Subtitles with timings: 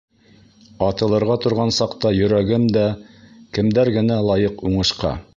[0.85, 2.85] Атылырға торған саҡта йөрәгем дә,
[3.59, 5.13] Кемдәр генә лайыҡ уңышҡа?